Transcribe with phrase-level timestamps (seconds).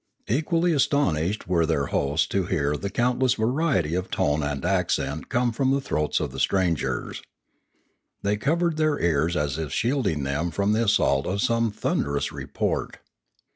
[0.27, 5.51] Equally astonished were their hosts to hear the countless variety of tone and accent come
[5.51, 7.21] from the throats of the strangers.
[8.23, 12.97] They covered their ears as if shielding them from the assault of some thunderous report.